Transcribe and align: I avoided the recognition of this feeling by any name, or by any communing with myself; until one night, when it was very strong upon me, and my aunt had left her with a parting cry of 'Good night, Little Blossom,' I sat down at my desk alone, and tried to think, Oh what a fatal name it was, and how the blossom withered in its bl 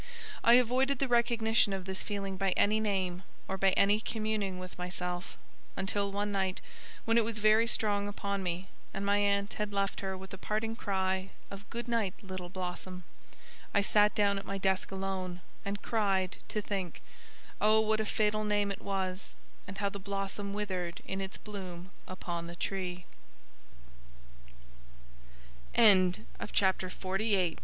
I 0.43 0.53
avoided 0.55 0.97
the 0.97 1.07
recognition 1.07 1.73
of 1.73 1.85
this 1.85 2.01
feeling 2.01 2.35
by 2.35 2.53
any 2.53 2.79
name, 2.79 3.21
or 3.47 3.55
by 3.55 3.69
any 3.73 3.99
communing 4.01 4.57
with 4.57 4.79
myself; 4.79 5.37
until 5.77 6.11
one 6.11 6.31
night, 6.31 6.59
when 7.05 7.19
it 7.19 7.23
was 7.23 7.37
very 7.37 7.67
strong 7.67 8.07
upon 8.07 8.41
me, 8.41 8.67
and 8.95 9.05
my 9.05 9.19
aunt 9.19 9.53
had 9.53 9.71
left 9.73 9.99
her 9.99 10.17
with 10.17 10.33
a 10.33 10.39
parting 10.39 10.75
cry 10.75 11.29
of 11.51 11.69
'Good 11.69 11.87
night, 11.87 12.15
Little 12.23 12.49
Blossom,' 12.49 13.03
I 13.75 13.83
sat 13.83 14.15
down 14.15 14.39
at 14.39 14.43
my 14.45 14.57
desk 14.57 14.89
alone, 14.89 15.41
and 15.63 15.77
tried 15.83 16.37
to 16.47 16.63
think, 16.63 17.03
Oh 17.61 17.79
what 17.79 17.99
a 17.99 18.05
fatal 18.07 18.43
name 18.43 18.71
it 18.71 18.81
was, 18.81 19.35
and 19.67 19.77
how 19.77 19.89
the 19.89 19.99
blossom 19.99 20.51
withered 20.51 21.03
in 21.05 21.21
its 21.21 21.37
bl 21.37 21.59